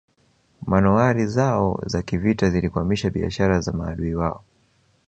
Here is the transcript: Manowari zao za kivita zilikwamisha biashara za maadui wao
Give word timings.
Manowari 0.65 1.27
zao 1.27 1.79
za 1.85 2.01
kivita 2.03 2.49
zilikwamisha 2.49 3.09
biashara 3.09 3.59
za 3.61 3.71
maadui 3.71 4.15
wao 4.15 4.43